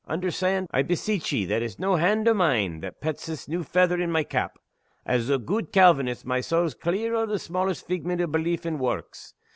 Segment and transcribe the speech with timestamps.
[0.07, 4.01] Understand, I beseech ye, that it's no hand o' mine that pets this new feather
[4.01, 4.57] in my cap.
[5.05, 9.35] As a gude Calvinist, my saul's clear o' the smallest figment o' belief in Warks.